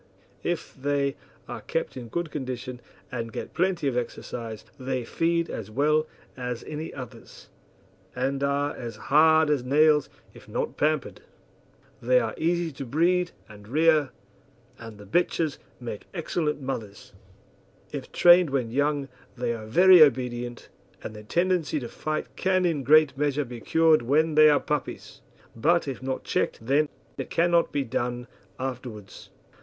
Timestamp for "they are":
0.73-1.61, 12.01-12.33, 19.37-19.67, 24.33-24.59